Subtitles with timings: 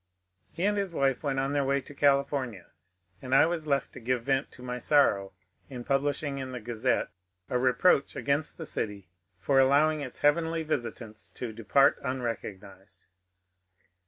[0.51, 2.71] He and his wife went on their way to California,
[3.21, 5.33] and I was left to give vent to my sorrow
[5.69, 7.09] in publishing in the ^^ Gazette"
[7.51, 13.05] a reproach against the city for allowing its heavenly visitants to depart unrecognized.